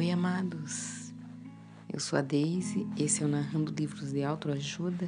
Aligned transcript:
Oi, 0.00 0.10
amados. 0.10 1.12
Eu 1.92 2.00
sou 2.00 2.18
a 2.18 2.22
Daisy, 2.22 2.88
esse 2.96 3.22
é 3.22 3.26
o 3.26 3.28
Narrando 3.28 3.70
Livros 3.70 4.12
de 4.12 4.24
Autoajuda. 4.24 5.06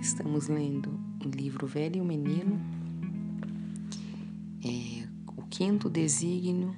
Estamos 0.00 0.48
lendo 0.48 0.98
o 1.24 1.28
livro 1.28 1.64
Velho 1.64 1.98
e 1.98 2.00
o 2.00 2.04
Menino, 2.04 2.60
é, 4.64 5.06
o 5.36 5.42
quinto 5.42 5.88
desígnio, 5.88 6.76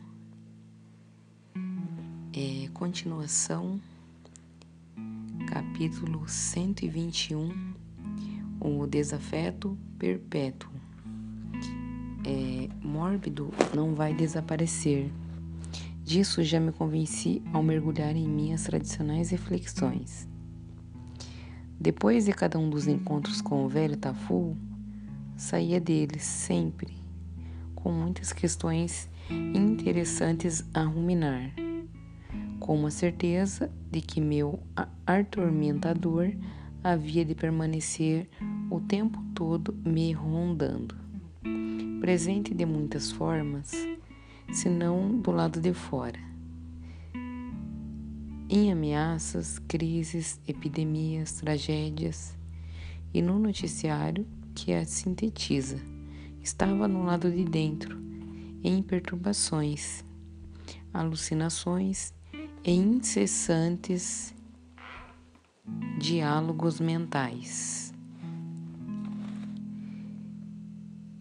é, 2.34 2.68
continuação, 2.74 3.80
capítulo 5.48 6.28
121, 6.28 7.74
o 8.60 8.86
desafeto 8.86 9.78
perpétuo. 9.98 10.70
É, 12.26 12.68
mórbido 12.86 13.54
não 13.74 13.94
vai 13.94 14.12
desaparecer 14.12 15.10
Disso 16.06 16.40
já 16.44 16.60
me 16.60 16.70
convenci 16.70 17.42
ao 17.52 17.64
mergulhar 17.64 18.14
em 18.14 18.28
minhas 18.28 18.62
tradicionais 18.62 19.30
reflexões. 19.30 20.28
Depois 21.80 22.26
de 22.26 22.32
cada 22.32 22.60
um 22.60 22.70
dos 22.70 22.86
encontros 22.86 23.40
com 23.40 23.64
o 23.64 23.68
velho 23.68 23.96
Tafu, 23.96 24.56
saía 25.36 25.80
deles 25.80 26.22
sempre 26.22 26.94
com 27.74 27.90
muitas 27.90 28.32
questões 28.32 29.10
interessantes 29.52 30.64
a 30.72 30.84
ruminar, 30.84 31.50
com 32.60 32.86
a 32.86 32.90
certeza 32.92 33.68
de 33.90 34.00
que 34.00 34.20
meu 34.20 34.60
atormentador 35.04 36.30
havia 36.84 37.24
de 37.24 37.34
permanecer 37.34 38.28
o 38.70 38.78
tempo 38.78 39.20
todo 39.34 39.74
me 39.84 40.12
rondando, 40.12 40.94
presente 42.00 42.54
de 42.54 42.64
muitas 42.64 43.10
formas 43.10 43.95
senão 44.52 45.18
do 45.18 45.30
lado 45.30 45.60
de 45.60 45.72
fora. 45.72 46.18
Em 48.48 48.70
ameaças, 48.70 49.58
crises, 49.58 50.40
epidemias, 50.46 51.32
tragédias, 51.32 52.36
e 53.12 53.20
no 53.20 53.38
noticiário 53.38 54.26
que 54.54 54.72
a 54.72 54.84
sintetiza, 54.84 55.80
estava 56.42 56.86
no 56.86 57.04
lado 57.04 57.30
de 57.30 57.44
dentro, 57.44 58.00
em 58.62 58.82
perturbações, 58.82 60.04
alucinações 60.92 62.12
e 62.64 62.72
incessantes 62.72 64.34
diálogos 65.98 66.78
mentais. 66.78 67.92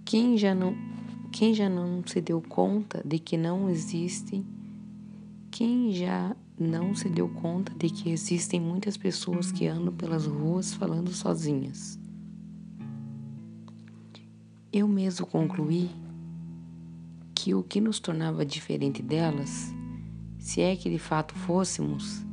Quem 0.05 0.37
já 0.37 0.53
não 0.53 0.94
quem 1.35 1.53
já 1.53 1.67
não 1.67 2.01
se 2.07 2.21
deu 2.21 2.41
conta 2.41 3.01
de 3.03 3.19
que 3.19 3.35
não 3.35 3.69
existem, 3.69 4.45
quem 5.51 5.91
já 5.91 6.33
não 6.57 6.95
se 6.95 7.09
deu 7.09 7.27
conta 7.27 7.73
de 7.73 7.89
que 7.89 8.09
existem 8.09 8.57
muitas 8.57 8.95
pessoas 8.95 9.51
que 9.51 9.67
andam 9.67 9.93
pelas 9.93 10.25
ruas 10.25 10.73
falando 10.73 11.11
sozinhas? 11.11 11.99
Eu 14.71 14.87
mesmo 14.87 15.25
concluí 15.25 15.89
que 17.35 17.53
o 17.53 17.61
que 17.61 17.81
nos 17.81 17.99
tornava 17.99 18.45
diferente 18.45 19.03
delas, 19.03 19.73
se 20.39 20.61
é 20.61 20.73
que 20.73 20.89
de 20.89 20.99
fato 20.99 21.35
fôssemos, 21.35 22.25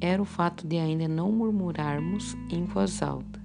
era 0.00 0.20
o 0.20 0.24
fato 0.24 0.66
de 0.66 0.78
ainda 0.78 1.06
não 1.06 1.30
murmurarmos 1.30 2.34
em 2.50 2.64
voz 2.64 3.00
alta. 3.04 3.40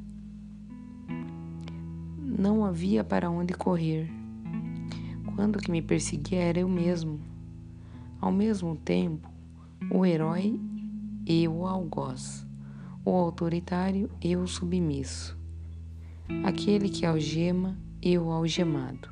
Não 2.18 2.66
havia 2.66 3.04
para 3.04 3.30
onde 3.30 3.54
correr 3.54 4.18
quando 5.40 5.56
o 5.56 5.60
que 5.60 5.72
me 5.72 5.82
perseguia 5.82 6.42
era 6.42 6.60
eu 6.60 6.68
mesmo. 6.68 7.18
Ao 8.20 8.30
mesmo 8.30 8.76
tempo, 8.76 9.32
o 9.90 10.06
herói 10.06 10.60
e 11.26 11.48
o 11.48 11.66
algoz, 11.66 12.46
o 13.06 13.12
autoritário 13.12 14.12
e 14.22 14.36
o 14.36 14.46
submisso, 14.46 15.38
aquele 16.44 16.90
que 16.90 17.06
algema 17.06 17.78
e 18.02 18.18
o 18.18 18.30
algemado, 18.30 19.08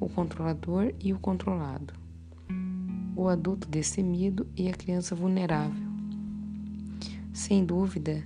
o 0.00 0.08
controlador 0.08 0.94
e 0.98 1.12
o 1.12 1.18
controlado, 1.18 1.92
o 3.14 3.28
adulto 3.28 3.68
destemido 3.68 4.46
e 4.56 4.70
a 4.70 4.72
criança 4.72 5.14
vulnerável. 5.14 5.86
Sem 7.30 7.62
dúvida, 7.62 8.24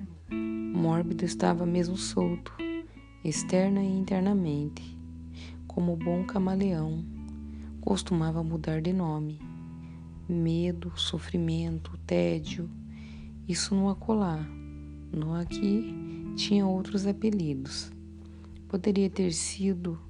mórbido 0.72 1.24
estava 1.24 1.66
mesmo 1.66 1.96
solto, 1.96 2.52
externa 3.24 3.82
e 3.82 3.98
internamente, 3.98 4.96
como 5.66 5.96
bom 5.96 6.22
camaleão 6.22 7.15
costumava 7.86 8.42
mudar 8.42 8.82
de 8.82 8.92
nome. 8.92 9.40
Medo, 10.28 10.92
sofrimento, 10.96 11.96
tédio, 12.04 12.68
isso 13.46 13.76
no 13.76 13.88
acolá. 13.88 14.44
No 15.12 15.32
aqui 15.34 15.94
tinha 16.34 16.66
outros 16.66 17.06
apelidos. 17.06 17.92
Poderia 18.66 19.08
ter 19.08 19.32
sido 19.32 20.00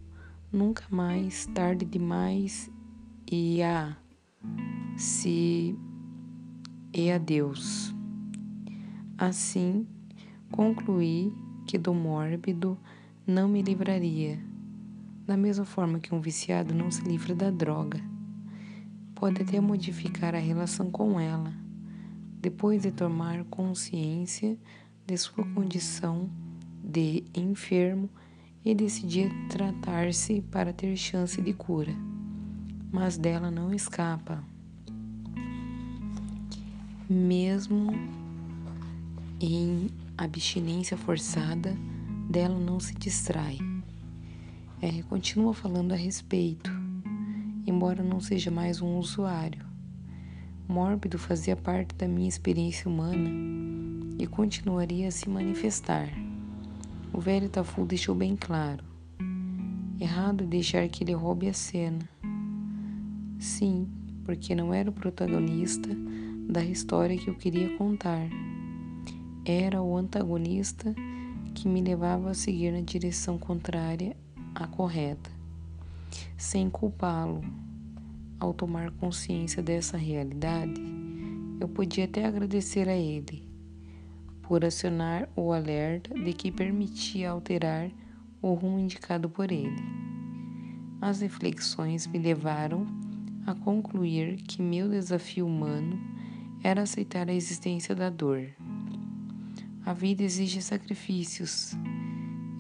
nunca 0.51 0.85
mais, 0.89 1.45
tarde 1.49 1.85
demais 1.85 2.71
e 3.31 3.63
a 3.63 3.95
se 4.97 5.77
e 6.95 7.11
a 7.11 7.19
Deus. 7.19 7.95
Assim, 9.19 9.87
concluí 10.51 11.31
que 11.67 11.77
do 11.77 11.93
mórbido 11.93 12.79
não 13.27 13.47
me 13.47 13.61
livraria 13.61 14.46
da 15.27 15.37
mesma 15.37 15.65
forma 15.65 15.99
que 15.99 16.15
um 16.15 16.21
viciado 16.21 16.73
não 16.73 16.91
se 16.91 17.03
livra 17.03 17.35
da 17.35 17.51
droga, 17.51 18.01
pode 19.15 19.43
até 19.43 19.61
modificar 19.61 20.35
a 20.35 20.39
relação 20.39 20.91
com 20.91 21.19
ela, 21.19 21.53
depois 22.41 22.83
de 22.83 22.93
tomar 22.93 23.45
consciência 23.45 24.57
de 25.05 25.17
sua 25.17 25.45
condição 25.53 26.31
de 26.85 27.25
enfermo 27.35 28.09
e 28.65 28.75
decidir 28.75 29.31
tratar-se 29.49 30.41
para 30.43 30.73
ter 30.73 30.97
chance 30.97 31.41
de 31.43 31.53
cura. 31.53 31.95
Mas 32.93 33.19
dela 33.19 33.51
não 33.51 33.75
escapa. 33.75 34.43
Mesmo 37.11 37.93
em 39.41 39.89
abstinência 40.17 40.97
forçada, 40.97 41.77
dela 42.29 42.59
não 42.59 42.81
se 42.81 42.95
distrai 42.95 43.59
é, 44.87 45.03
continua 45.03 45.53
falando 45.53 45.91
a 45.91 45.97
respeito, 45.97 46.71
embora 47.67 48.05
não 48.05 48.21
seja 48.21 48.53
mais 48.53 48.81
um 48.81 48.99
usuário. 48.99 49.67
Mórbido 50.69 51.19
fazia 51.19 51.57
parte 51.57 51.93
da 51.97 52.07
minha 52.07 52.29
experiência 52.29 52.89
humana 52.89 53.29
e 54.17 54.29
continuaria 54.29 55.09
a 55.09 55.11
se 55.11 55.29
manifestar. 55.29 56.09
O 57.13 57.21
velho 57.21 57.49
Tafu 57.49 57.85
deixou 57.85 58.15
bem 58.15 58.37
claro. 58.37 58.85
Errado 59.99 60.45
é 60.45 60.47
deixar 60.47 60.89
que 60.89 61.03
ele 61.03 61.15
roube 61.15 61.49
a 61.49 61.53
cena. 61.53 62.09
Sim, 63.41 63.89
porque 64.25 64.55
não 64.55 64.73
era 64.73 64.89
o 64.89 64.93
protagonista 64.93 65.91
da 66.49 66.65
história 66.65 67.19
que 67.19 67.29
eu 67.29 67.35
queria 67.35 67.77
contar. 67.77 68.29
Era 69.45 69.83
o 69.83 69.97
antagonista 69.97 70.95
que 71.55 71.67
me 71.67 71.83
levava 71.83 72.31
a 72.31 72.35
seguir 72.35 72.71
na 72.71 72.83
direção 72.83 73.37
contrária 73.37 74.17
a 74.59 74.67
correta, 74.67 75.31
sem 76.37 76.71
culpá-lo. 76.71 77.45
Ao 78.41 78.55
tomar 78.55 78.91
consciência 78.93 79.63
dessa 79.63 79.99
realidade, 79.99 80.81
eu 81.61 81.69
podia 81.69 82.05
até 82.05 82.25
agradecer 82.25 82.89
a 82.89 82.97
ele 82.97 83.47
por 84.43 84.65
acionar 84.65 85.29
o 85.37 85.53
alerta 85.53 86.15
de 86.15 86.33
que 86.33 86.51
permitia 86.51 87.31
alterar 87.31 87.91
o 88.41 88.55
rumo 88.55 88.79
indicado 88.79 89.29
por 89.29 89.51
ele. 89.51 89.83
As 91.01 91.21
reflexões 91.21 92.07
me 92.07 92.19
levaram 92.19 92.87
a 93.47 93.55
concluir 93.55 94.37
que 94.37 94.63
meu 94.63 94.89
desafio 94.89 95.47
humano 95.47 95.99
era 96.63 96.83
aceitar 96.83 97.29
a 97.29 97.35
existência 97.35 97.95
da 97.95 98.09
dor. 98.09 98.49
A 99.85 99.93
vida 99.93 100.23
exige 100.23 100.63
sacrifícios. 100.63 101.75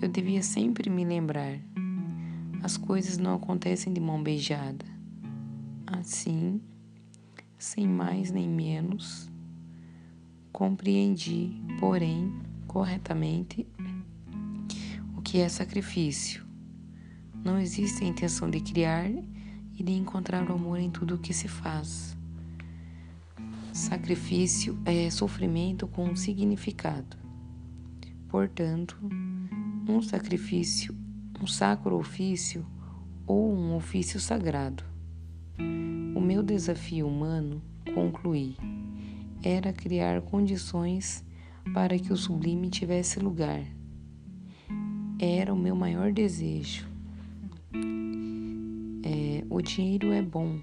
Eu 0.00 0.08
devia 0.08 0.42
sempre 0.42 0.90
me 0.90 1.04
lembrar 1.04 1.58
as 2.62 2.76
coisas 2.76 3.18
não 3.18 3.34
acontecem 3.34 3.92
de 3.92 4.00
mão 4.00 4.22
beijada. 4.22 4.84
Assim, 5.86 6.60
sem 7.58 7.86
mais 7.86 8.30
nem 8.30 8.48
menos, 8.48 9.30
compreendi, 10.52 11.62
porém, 11.78 12.34
corretamente, 12.66 13.66
o 15.16 15.22
que 15.22 15.38
é 15.38 15.48
sacrifício. 15.48 16.44
Não 17.44 17.58
existe 17.58 18.02
a 18.02 18.06
intenção 18.06 18.50
de 18.50 18.60
criar 18.60 19.08
e 19.08 19.82
de 19.82 19.92
encontrar 19.92 20.48
o 20.50 20.54
amor 20.54 20.78
em 20.78 20.90
tudo 20.90 21.14
o 21.14 21.18
que 21.18 21.32
se 21.32 21.46
faz. 21.46 22.16
Sacrifício 23.72 24.78
é 24.84 25.10
sofrimento 25.10 25.86
com 25.86 26.16
significado. 26.16 27.16
Portanto, 28.28 28.98
um 29.88 30.00
sacrifício 30.02 30.96
um 31.42 31.46
sacro 31.46 31.96
ofício 31.96 32.64
ou 33.26 33.52
um 33.52 33.74
ofício 33.76 34.18
sagrado. 34.18 34.84
O 36.14 36.20
meu 36.20 36.42
desafio 36.42 37.06
humano 37.06 37.62
concluí. 37.94 38.56
Era 39.42 39.72
criar 39.72 40.22
condições 40.22 41.24
para 41.74 41.98
que 41.98 42.12
o 42.12 42.16
sublime 42.16 42.70
tivesse 42.70 43.18
lugar. 43.18 43.62
Era 45.18 45.52
o 45.52 45.58
meu 45.58 45.76
maior 45.76 46.12
desejo. 46.12 46.86
É, 49.02 49.44
o 49.48 49.60
dinheiro 49.60 50.12
é 50.12 50.22
bom. 50.22 50.58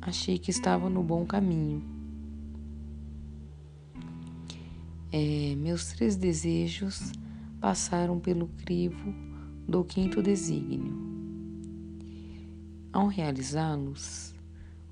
Achei 0.00 0.38
que 0.38 0.50
estava 0.50 0.88
no 0.88 1.02
bom 1.02 1.24
caminho. 1.26 1.82
É, 5.12 5.54
meus 5.56 5.92
três 5.92 6.16
desejos 6.16 7.12
passaram 7.60 8.18
pelo 8.18 8.48
crivo 8.48 9.12
do 9.66 9.84
quinto 9.84 10.22
desígnio. 10.22 10.96
Ao 12.92 13.06
realizá-los, 13.06 14.34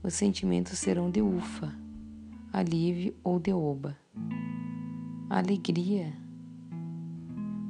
os 0.03 0.15
sentimentos 0.15 0.79
serão 0.79 1.11
de 1.11 1.23
ufa, 1.23 1.75
alívio 2.53 3.15
ou 3.25 3.39
de 3.39 3.53
oba. 3.53 3.97
Alegria. 5.31 6.13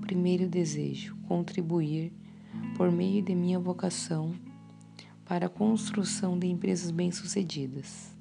Primeiro 0.01 0.49
desejo: 0.49 1.17
contribuir 1.29 2.13
por 2.77 2.91
meio 2.91 3.23
de 3.23 3.35
minha 3.35 3.59
vocação 3.59 4.35
para 5.25 5.47
a 5.47 5.51
construção 5.51 6.39
de 6.39 6.47
empresas 6.47 6.91
bem-sucedidas. 6.91 8.15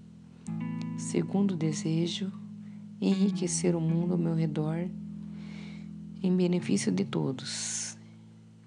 Segundo 0.98 1.56
desejo: 1.56 2.32
enriquecer 3.02 3.76
o 3.76 3.82
mundo 3.82 4.14
ao 4.14 4.18
meu 4.18 4.36
redor 4.36 4.90
em 6.26 6.36
benefício 6.36 6.92
de 6.92 7.06
todos. 7.06 7.96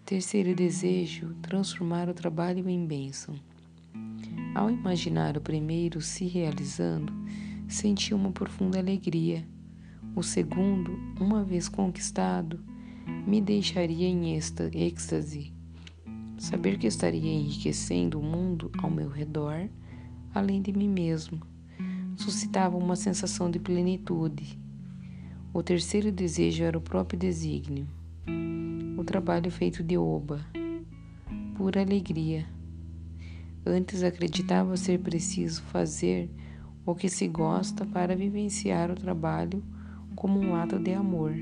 Terceiro 0.04 0.54
desejo: 0.54 1.34
transformar 1.42 2.08
o 2.08 2.14
trabalho 2.14 2.68
em 2.68 2.86
bênção. 2.86 3.34
Ao 4.54 4.70
imaginar 4.70 5.36
o 5.36 5.40
primeiro 5.40 6.00
se 6.00 6.24
realizando, 6.24 7.12
senti 7.68 8.14
uma 8.14 8.30
profunda 8.30 8.78
alegria. 8.78 9.44
O 10.14 10.22
segundo, 10.22 10.98
uma 11.20 11.44
vez 11.44 11.68
conquistado, 11.68 12.60
me 13.26 13.40
deixaria 13.40 14.06
em 14.06 14.36
êxtase. 14.36 15.52
Saber 16.38 16.78
que 16.78 16.86
estaria 16.86 17.32
enriquecendo 17.32 18.20
o 18.20 18.22
mundo 18.22 18.70
ao 18.78 18.88
meu 18.88 19.08
redor, 19.08 19.68
além 20.32 20.62
de 20.62 20.72
mim 20.72 20.88
mesmo, 20.88 21.40
suscitava 22.16 22.76
uma 22.76 22.94
sensação 22.94 23.50
de 23.50 23.58
plenitude 23.58 24.67
o 25.52 25.62
terceiro 25.62 26.12
desejo 26.12 26.62
era 26.62 26.76
o 26.76 26.80
próprio 26.80 27.18
desígnio, 27.18 27.86
o 28.96 29.04
trabalho 29.04 29.50
feito 29.50 29.82
de 29.82 29.96
oba, 29.96 30.44
pura 31.56 31.80
alegria. 31.80 32.46
Antes 33.64 34.02
acreditava 34.02 34.76
ser 34.76 35.00
preciso 35.00 35.62
fazer 35.64 36.30
o 36.84 36.94
que 36.94 37.08
se 37.08 37.26
gosta 37.28 37.84
para 37.84 38.16
vivenciar 38.16 38.90
o 38.90 38.94
trabalho 38.94 39.62
como 40.14 40.38
um 40.38 40.54
ato 40.54 40.78
de 40.78 40.92
amor. 40.94 41.34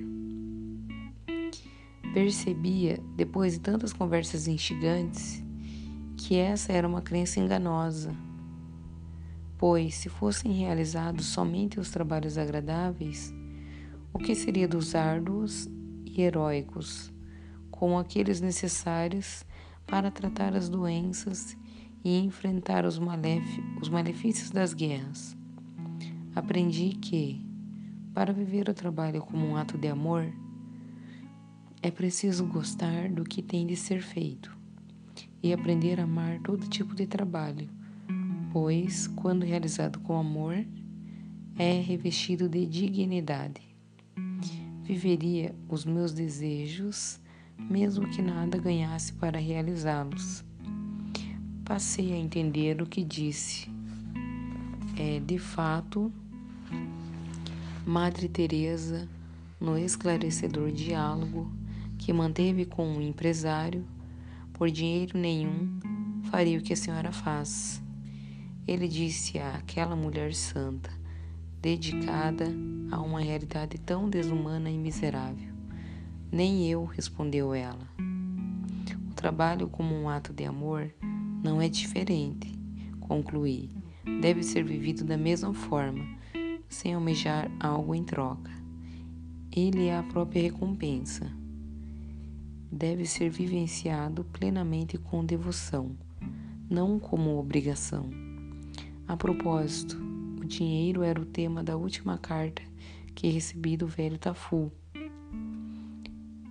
Percebia, 2.15 2.99
depois 3.15 3.55
de 3.55 3.61
tantas 3.61 3.93
conversas 3.93 4.49
instigantes, 4.49 5.45
que 6.17 6.37
essa 6.37 6.73
era 6.73 6.89
uma 6.89 7.03
crença 7.03 7.39
enganosa, 7.39 8.15
pois 9.59 9.95
se 9.95 10.09
fossem 10.09 10.53
realizados 10.53 11.27
somente 11.27 11.79
os 11.79 11.91
trabalhos 11.91 12.39
agradáveis, 12.39 13.35
o 14.17 14.19
que 14.19 14.35
seria 14.35 14.67
dos 14.67 14.95
árduos 14.95 15.69
e 16.07 16.23
heróicos, 16.23 17.13
como 17.71 17.99
aqueles 17.99 18.41
necessários 18.41 19.45
para 19.87 20.11
tratar 20.11 20.57
as 20.57 20.71
doenças 20.71 21.55
e 22.03 22.19
enfrentar 22.21 22.87
os, 22.87 22.99
os 23.79 23.89
malefícios 23.91 24.51
das 24.51 24.73
guerras. 24.73 25.37
Aprendi 26.35 26.97
que, 26.97 27.45
para 28.15 28.33
viver 28.33 28.71
o 28.71 28.75
trabalho 28.75 29.21
como 29.21 29.47
um 29.47 29.55
ato 29.55 29.77
de 29.77 29.89
amor, 29.89 30.27
é 31.83 31.91
preciso 31.91 32.47
gostar 32.47 33.11
do 33.11 33.23
que 33.23 33.43
tem 33.43 33.67
de 33.67 33.77
ser 33.77 34.01
feito 34.01 34.57
e 35.43 35.53
aprender 35.53 36.01
a 36.01 36.05
amar 36.05 36.41
todo 36.41 36.71
tipo 36.71 36.95
de 36.95 37.07
trabalho, 37.07 37.69
pois, 38.51 39.09
quando 39.09 39.45
realizado 39.45 40.01
com 40.01 40.17
amor, 40.17 40.65
é 41.59 41.83
revestido 41.83 42.49
de 42.49 42.65
dignidade 42.65 43.66
viveria 44.87 45.53
os 45.69 45.85
meus 45.85 46.13
desejos, 46.13 47.21
mesmo 47.59 48.09
que 48.09 48.23
nada 48.23 48.57
ganhasse 48.57 49.13
para 49.15 49.37
realizá-los. 49.37 50.45
Passei 51.65 52.13
a 52.13 52.17
entender 52.17 52.81
o 52.81 52.87
que 52.87 53.03
disse. 53.03 53.69
É, 54.97 55.19
de 55.19 55.39
fato, 55.39 56.13
Madre 57.85 58.29
Teresa, 58.29 59.09
no 59.61 59.77
esclarecedor 59.77 60.71
diálogo 60.71 61.51
que 61.99 62.13
manteve 62.13 62.65
com 62.65 62.87
um 62.89 63.01
empresário, 63.01 63.85
por 64.53 64.71
dinheiro 64.71 65.19
nenhum 65.19 65.81
faria 66.31 66.59
o 66.59 66.63
que 66.63 66.73
a 66.73 66.77
senhora 66.77 67.11
faz. 67.11 67.83
Ele 68.69 68.87
disse 68.87 69.39
àquela 69.39 69.97
mulher 69.97 70.33
santa: 70.33 70.91
dedicada 71.61 72.47
a 72.91 73.01
uma 73.01 73.21
realidade 73.21 73.79
tão 73.79 74.09
desumana 74.09 74.71
e 74.71 74.79
miserável. 74.79 75.53
Nem 76.31 76.69
eu, 76.69 76.85
respondeu 76.85 77.55
ela. 77.55 77.89
O 79.11 79.15
trabalho 79.15 79.69
como 79.69 79.95
um 79.95 80.09
ato 80.09 80.33
de 80.33 80.45
amor 80.45 80.93
não 81.43 81.61
é 81.61 81.69
diferente, 81.69 82.53
concluí. 83.01 83.71
Deve 84.21 84.43
ser 84.43 84.65
vivido 84.65 85.05
da 85.05 85.17
mesma 85.17 85.53
forma, 85.53 86.05
sem 86.69 86.95
almejar 86.95 87.51
algo 87.59 87.95
em 87.95 88.05
troca. 88.05 88.51
Ele 89.51 89.87
é 89.87 89.97
a 89.97 90.03
própria 90.03 90.43
recompensa. 90.43 91.31
Deve 92.71 93.07
ser 93.07 93.31
vivenciado 93.31 94.25
plenamente 94.25 94.99
com 94.99 95.25
devoção, 95.25 95.97
não 96.69 96.99
como 96.99 97.39
obrigação. 97.39 98.11
A 99.09 99.17
propósito, 99.17 99.97
o 100.41 100.45
dinheiro 100.45 101.03
era 101.03 101.21
o 101.21 101.25
tema 101.25 101.63
da 101.63 101.77
última 101.77 102.19
carta 102.19 102.63
que 103.17 103.29
recebi 103.29 103.79
do 103.79 103.87
velho 103.87 104.19
Tafu. 104.19 104.71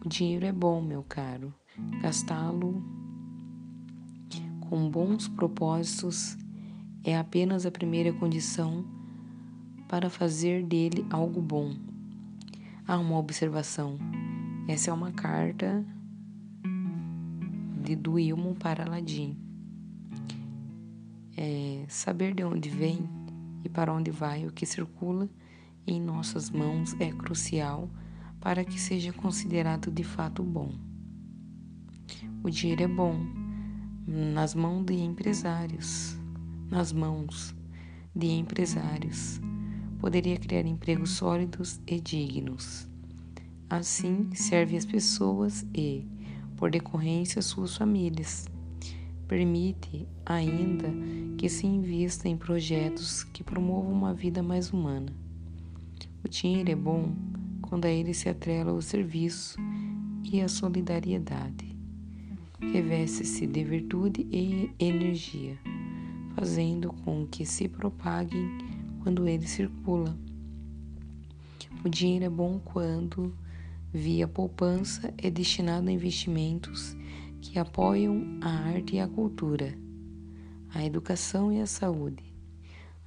O 0.04 0.10
dinheiro 0.10 0.48
é 0.48 0.52
bom, 0.52 0.82
meu 0.82 1.04
caro. 1.04 1.54
Gastá-lo 2.02 2.84
com 4.68 4.90
bons 4.90 5.28
propósitos 5.28 6.36
é 7.04 7.16
apenas 7.16 7.68
a 7.68 7.72
primeira 7.72 8.12
condição 8.12 8.84
para 9.88 10.10
fazer 10.10 10.66
dele 10.66 11.06
algo 11.12 11.40
bom. 11.40 11.76
Há 12.88 12.98
uma 12.98 13.20
observação. 13.20 14.00
Essa 14.68 14.90
é 14.90 14.94
uma 14.94 15.12
carta 15.12 15.86
de 17.84 17.96
Duilmo 17.96 18.56
para 18.56 18.86
Aladim. 18.86 19.38
É, 21.38 21.86
saber 21.88 22.34
de 22.34 22.44
onde 22.44 22.70
vem 22.70 23.08
e 23.64 23.70
para 23.70 23.94
onde 23.94 24.10
vai 24.10 24.48
o 24.48 24.52
que 24.52 24.66
circula 24.66 25.30
em 25.88 26.02
nossas 26.02 26.50
mãos 26.50 26.96
é 27.00 27.12
crucial 27.12 27.90
para 28.40 28.64
que 28.64 28.80
seja 28.80 29.12
considerado 29.14 29.92
de 29.92 30.04
fato 30.04 30.44
bom. 30.44 30.72
O 32.44 32.50
dinheiro 32.50 32.84
é 32.84 32.88
bom 32.88 33.20
nas 34.08 34.54
mãos 34.54 34.86
de 34.86 34.94
empresários, 34.94 36.16
nas 36.70 36.94
mãos 36.94 37.56
de 38.16 38.28
empresários. 38.28 39.42
Poderia 40.00 40.38
criar 40.38 40.66
empregos 40.66 41.12
sólidos 41.12 41.82
e 41.88 42.00
dignos. 42.00 42.88
Assim, 43.68 44.30
serve 44.36 44.78
as 44.78 44.86
pessoas 44.86 45.66
e, 45.74 46.06
por 46.56 46.70
decorrência, 46.70 47.42
suas 47.42 47.76
famílias. 47.76 48.46
Permite 49.28 50.08
ainda 50.24 50.88
que 51.36 51.50
se 51.50 51.66
invista 51.66 52.30
em 52.30 52.38
projetos 52.38 53.24
que 53.24 53.44
promovam 53.44 53.92
uma 53.92 54.14
vida 54.14 54.44
mais 54.44 54.72
humana. 54.72 55.25
O 56.26 56.28
dinheiro 56.28 56.72
é 56.72 56.76
bom 56.76 57.16
quando 57.62 57.86
a 57.86 57.90
ele 57.92 58.12
se 58.12 58.28
atrela 58.28 58.74
o 58.74 58.82
serviço 58.82 59.60
e 60.24 60.42
a 60.42 60.48
solidariedade. 60.48 61.78
Reveste-se 62.60 63.46
de 63.46 63.64
virtude 63.64 64.28
e 64.32 64.72
energia, 64.80 65.56
fazendo 66.36 66.92
com 66.92 67.28
que 67.28 67.46
se 67.46 67.70
propaguem 67.70 68.58
quando 69.04 69.28
ele 69.28 69.46
circula. 69.46 70.18
O 71.86 71.90
dinheiro 71.90 72.26
é 72.26 72.30
bom 72.30 72.58
quando, 72.58 73.32
via 73.94 74.28
poupança, 74.28 75.14
é 75.20 75.30
destinado 75.30 75.90
a 75.90 75.92
investimentos 75.92 76.98
que 77.40 77.60
apoiam 77.60 78.40
a 78.42 78.50
arte 78.50 78.96
e 78.96 79.00
a 79.00 79.08
cultura, 79.08 79.78
a 80.74 80.84
educação 80.84 81.54
e 81.54 81.62
a 81.62 81.68
saúde, 81.68 82.24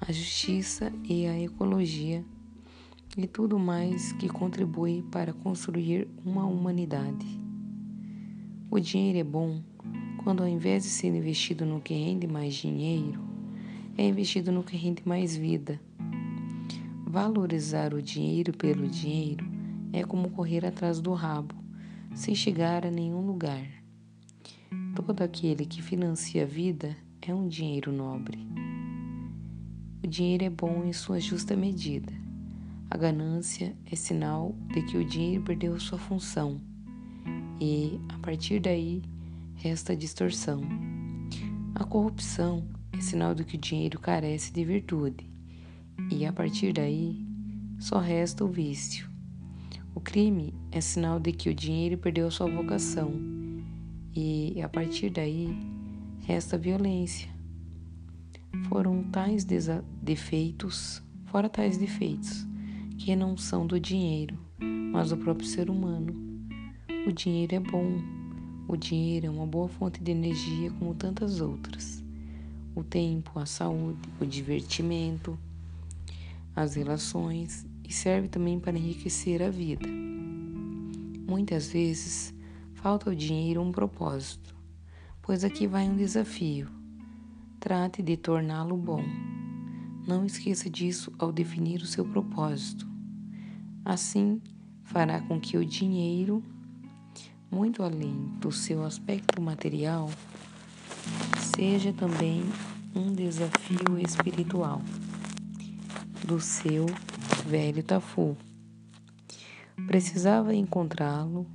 a 0.00 0.12
justiça 0.12 0.92
e 1.02 1.26
a 1.26 1.37
ecologia 1.37 2.25
e 3.16 3.26
tudo 3.26 3.58
mais 3.58 4.12
que 4.12 4.28
contribui 4.28 5.02
para 5.10 5.32
construir 5.32 6.08
uma 6.24 6.46
humanidade. 6.46 7.26
O 8.70 8.78
dinheiro 8.78 9.18
é 9.18 9.24
bom 9.24 9.62
quando, 10.22 10.42
ao 10.42 10.48
invés 10.48 10.82
de 10.82 10.90
ser 10.90 11.08
investido 11.08 11.64
no 11.64 11.80
que 11.80 11.94
rende 11.94 12.26
mais 12.26 12.54
dinheiro, 12.54 13.20
é 13.96 14.06
investido 14.06 14.52
no 14.52 14.62
que 14.62 14.76
rende 14.76 15.02
mais 15.06 15.36
vida. 15.36 15.80
Valorizar 17.06 17.94
o 17.94 18.02
dinheiro 18.02 18.52
pelo 18.52 18.86
dinheiro 18.86 19.46
é 19.92 20.04
como 20.04 20.30
correr 20.30 20.66
atrás 20.66 21.00
do 21.00 21.14
rabo, 21.14 21.54
sem 22.14 22.34
chegar 22.34 22.84
a 22.84 22.90
nenhum 22.90 23.26
lugar. 23.26 23.66
Todo 24.94 25.22
aquele 25.22 25.64
que 25.64 25.80
financia 25.80 26.42
a 26.42 26.46
vida 26.46 26.96
é 27.22 27.34
um 27.34 27.48
dinheiro 27.48 27.90
nobre. 27.90 28.38
O 30.04 30.06
dinheiro 30.06 30.44
é 30.44 30.50
bom 30.50 30.84
em 30.84 30.92
sua 30.92 31.18
justa 31.18 31.56
medida. 31.56 32.12
A 32.90 32.97
ganância 32.97 33.76
é 33.85 33.95
sinal 33.95 34.54
de 34.73 34.80
que 34.83 34.97
o 34.97 35.04
dinheiro 35.04 35.45
perdeu 35.45 35.78
sua 35.78 35.99
função 35.99 36.59
e, 37.61 38.00
a 38.09 38.18
partir 38.18 38.61
daí, 38.61 39.02
resta 39.57 39.92
a 39.92 39.97
distorção. 39.97 40.62
A 41.75 41.85
corrupção 41.85 42.66
é 42.92 43.00
sinal 43.00 43.35
de 43.35 43.45
que 43.45 43.57
o 43.57 43.61
dinheiro 43.61 44.00
carece 44.00 44.50
de 44.54 44.64
virtude 44.64 45.28
e, 46.11 46.25
a 46.25 46.33
partir 46.33 46.73
daí, 46.73 47.26
só 47.78 47.99
resta 47.99 48.42
o 48.42 48.49
vício. 48.49 49.07
O 49.95 50.00
crime 50.00 50.54
é 50.73 50.80
sinal 50.80 51.21
de 51.21 51.33
que 51.33 51.50
o 51.50 51.54
dinheiro 51.54 51.99
perdeu 51.99 52.30
sua 52.30 52.50
vocação 52.50 53.12
e, 54.14 54.62
a 54.62 54.68
partir 54.68 55.11
daí, 55.11 55.54
resta 56.25 56.57
violência. 56.57 57.28
Foram 58.66 59.04
tais 59.04 59.45
defeitos, 59.45 61.02
fora 61.26 61.50
tais 61.50 61.76
defeitos, 61.76 62.47
que 63.08 63.16
não 63.16 63.38
são 63.38 63.66
do 63.66 63.80
dinheiro, 63.80 64.38
mas 64.92 65.08
do 65.08 65.16
próprio 65.16 65.48
ser 65.48 65.70
humano. 65.70 66.14
O 67.06 67.10
dinheiro 67.10 67.54
é 67.54 67.58
bom. 67.58 67.98
O 68.68 68.76
dinheiro 68.76 69.28
é 69.28 69.30
uma 69.30 69.46
boa 69.46 69.66
fonte 69.66 69.98
de 70.02 70.10
energia 70.10 70.70
como 70.72 70.94
tantas 70.94 71.40
outras. 71.40 72.04
O 72.74 72.84
tempo, 72.84 73.38
a 73.38 73.46
saúde, 73.46 73.98
o 74.20 74.26
divertimento, 74.26 75.38
as 76.54 76.74
relações 76.74 77.66
e 77.82 77.90
serve 77.90 78.28
também 78.28 78.60
para 78.60 78.76
enriquecer 78.76 79.42
a 79.42 79.48
vida. 79.48 79.88
Muitas 81.26 81.72
vezes 81.72 82.34
falta 82.74 83.08
ao 83.08 83.16
dinheiro 83.16 83.62
um 83.62 83.72
propósito, 83.72 84.54
pois 85.22 85.44
aqui 85.44 85.66
vai 85.66 85.88
um 85.88 85.96
desafio. 85.96 86.68
Trate 87.58 88.02
de 88.02 88.18
torná-lo 88.18 88.76
bom. 88.76 89.02
Não 90.06 90.26
esqueça 90.26 90.68
disso 90.68 91.10
ao 91.18 91.32
definir 91.32 91.80
o 91.80 91.86
seu 91.86 92.04
propósito. 92.04 92.88
Assim, 93.88 94.42
fará 94.85 95.18
com 95.18 95.40
que 95.40 95.57
o 95.57 95.64
dinheiro, 95.64 96.45
muito 97.50 97.83
além 97.83 98.12
do 98.38 98.52
seu 98.52 98.85
aspecto 98.85 99.40
material, 99.40 100.11
seja 101.57 101.90
também 101.95 102.42
um 102.95 103.14
desafio 103.14 103.99
espiritual 103.99 104.83
do 106.26 106.38
seu 106.38 106.85
velho 107.47 107.83
Tafu. 107.83 108.37
Precisava 109.87 110.54
encontrá-lo 110.54 111.47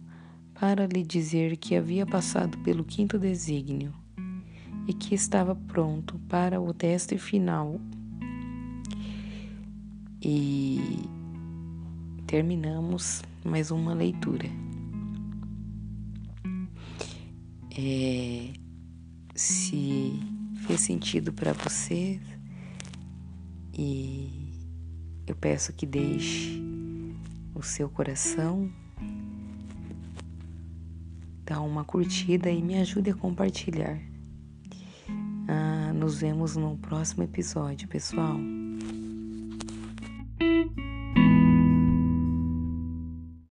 para 0.55 0.87
lhe 0.87 1.03
dizer 1.03 1.55
que 1.55 1.75
havia 1.75 2.03
passado 2.03 2.57
pelo 2.63 2.83
quinto 2.83 3.19
desígnio 3.19 3.93
e 4.87 4.93
que 4.95 5.13
estava 5.13 5.53
pronto 5.53 6.17
para 6.27 6.59
o 6.59 6.73
teste 6.73 7.15
final. 7.19 7.79
E 10.19 10.79
terminamos 12.27 13.21
mais 13.43 13.71
uma 13.71 13.93
leitura. 13.93 14.49
É, 17.77 18.53
se 19.35 20.19
fez 20.67 20.81
sentido 20.81 21.33
para 21.33 21.53
você 21.53 22.19
e 23.73 24.51
eu 25.25 25.35
peço 25.35 25.73
que 25.73 25.85
deixe 25.85 26.61
o 27.55 27.63
seu 27.63 27.89
coração 27.89 28.71
dá 31.45 31.59
uma 31.61 31.83
curtida 31.83 32.49
e 32.49 32.61
me 32.61 32.79
ajude 32.79 33.11
a 33.11 33.13
compartilhar. 33.13 33.99
Ah, 35.47 35.91
nos 35.93 36.19
vemos 36.19 36.55
no 36.55 36.77
próximo 36.77 37.23
episódio, 37.23 37.87
pessoal. 37.87 38.37